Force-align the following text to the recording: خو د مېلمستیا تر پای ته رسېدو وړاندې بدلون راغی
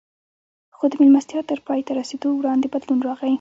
خو 0.75 0.83
د 0.91 0.93
مېلمستیا 1.01 1.41
تر 1.49 1.59
پای 1.67 1.79
ته 1.87 1.91
رسېدو 1.99 2.29
وړاندې 2.35 2.67
بدلون 2.73 2.99
راغی 3.07 3.29